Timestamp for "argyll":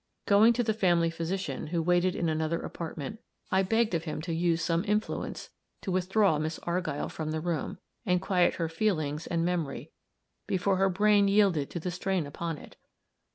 6.63-7.07